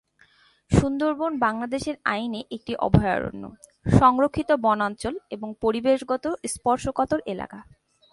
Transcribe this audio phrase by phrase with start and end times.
[0.71, 3.43] সুন্দরবন বাংলাদেশের আইনে একটি অভয়ারণ্য,
[3.85, 7.59] সংরক্ষিত বনাঞ্চল এবং পরিবেশগত স্পর্শকাতর এলাকা।